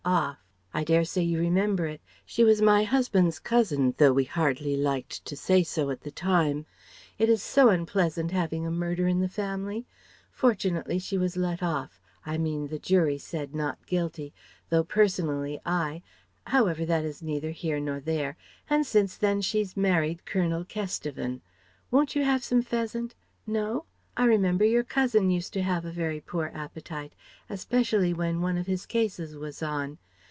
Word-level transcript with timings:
off 0.03 0.39
I 0.73 0.83
dare 0.83 1.05
say 1.05 1.21
you 1.21 1.37
remember 1.37 1.85
it? 1.85 2.01
She 2.25 2.43
was 2.43 2.59
my 2.59 2.83
husband's 2.83 3.37
cousin 3.37 3.93
though 3.99 4.11
we 4.13 4.23
hardly 4.23 4.75
liked 4.75 5.23
to 5.25 5.37
say 5.37 5.61
so 5.61 5.91
at 5.91 6.01
the 6.01 6.09
time: 6.09 6.65
it 7.19 7.29
is 7.29 7.43
so 7.43 7.69
unpleasant 7.69 8.31
having 8.31 8.65
a 8.65 8.71
murder 8.71 9.07
in 9.07 9.19
the 9.19 9.29
family. 9.29 9.85
Fortunately 10.31 10.97
she 10.97 11.19
was 11.19 11.37
let 11.37 11.61
off; 11.61 12.01
I 12.25 12.39
mean, 12.39 12.67
the 12.69 12.79
jury 12.79 13.19
said 13.19 13.53
'not 13.53 13.85
guilty,' 13.85 14.33
though 14.71 14.83
personally 14.83 15.61
I 15.67 16.01
However 16.47 16.83
that 16.83 17.05
is 17.05 17.21
neither 17.21 17.51
here 17.51 17.79
nor 17.79 17.99
there, 17.99 18.37
and 18.67 18.87
since 18.87 19.15
then 19.17 19.39
she's 19.41 19.77
married 19.77 20.25
Colonel 20.25 20.65
Kesteven 20.65 21.41
Won't 21.91 22.15
you 22.15 22.23
have 22.23 22.43
some 22.43 22.63
pheasant? 22.63 23.13
No? 23.45 23.85
I 24.17 24.25
remember 24.25 24.65
your 24.65 24.83
cousin 24.83 25.29
used 25.31 25.53
to 25.53 25.61
have 25.63 25.85
a 25.85 25.91
very 25.91 26.19
poor 26.19 26.51
appetite, 26.53 27.13
especially 27.49 28.13
when 28.13 28.41
one 28.41 28.57
of 28.57 28.67
his 28.67 28.85
cases 28.85 29.37
was 29.37 29.63
on. 29.63 29.99